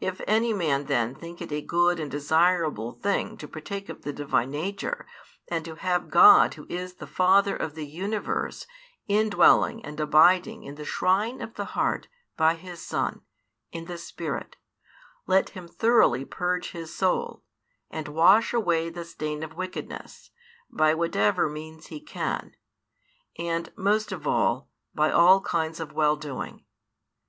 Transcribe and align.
If 0.00 0.20
any 0.26 0.52
man 0.52 0.86
then 0.86 1.14
think 1.14 1.40
it 1.40 1.52
a 1.52 1.60
good 1.62 2.00
and 2.00 2.10
desirable 2.10 2.90
thing 2.90 3.36
to 3.36 3.46
partake 3.46 3.88
of 3.88 4.02
the 4.02 4.12
Divine 4.12 4.50
nature 4.50 5.06
and 5.46 5.64
to 5.64 5.76
have 5.76 6.10
God 6.10 6.54
Who 6.54 6.66
is 6.68 6.94
the 6.94 7.06
Father 7.06 7.54
of 7.54 7.76
the 7.76 7.86
universe 7.86 8.66
indwelling 9.06 9.84
and 9.84 10.00
abiding 10.00 10.64
in 10.64 10.74
the 10.74 10.84
shrine 10.84 11.40
of 11.40 11.54
the 11.54 11.64
heart 11.76 12.08
by 12.36 12.56
His 12.56 12.84
Son, 12.84 13.22
in 13.70 13.84
the 13.84 13.98
Spirit, 13.98 14.56
let 15.28 15.50
him 15.50 15.68
thoroughly 15.68 16.24
purge 16.24 16.72
his 16.72 16.92
soul, 16.92 17.44
and 17.88 18.08
wash 18.08 18.52
away 18.52 18.88
the 18.90 19.04
stain 19.04 19.44
of 19.44 19.54
wickedness, 19.54 20.32
by 20.70 20.92
whatever 20.92 21.48
means 21.48 21.86
he 21.86 22.00
can; 22.00 22.56
and 23.38 23.70
most 23.76 24.10
of 24.10 24.26
all, 24.26 24.70
by 24.92 25.12
all 25.12 25.40
kinds 25.40 25.78
of 25.78 25.92
well 25.92 26.16
doing. 26.16 26.64